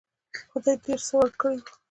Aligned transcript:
خدای 0.51 0.75
ډېر 0.85 0.99
څه 1.07 1.13
ورکړي 1.21 1.57
وو. 1.59 1.69